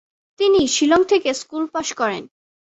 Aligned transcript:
তিনি 0.39 0.61
শিলং 0.67 1.01
থেকে 1.03 1.29
স্কুল 1.33 1.63
পাশ 1.73 1.87
করেন। 1.93 2.23